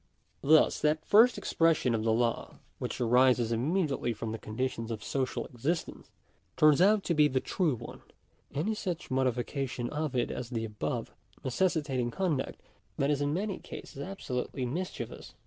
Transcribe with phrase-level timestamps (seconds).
[0.41, 5.45] Thus, that first expression of the law which arises immediately from the conditions of social
[5.45, 6.09] existence,
[6.57, 8.01] turns out to be the true one:
[8.51, 11.11] any such modification of it as the above,
[11.45, 12.59] necessitating con duct
[12.97, 15.35] that is in many oases absolutely mischievous.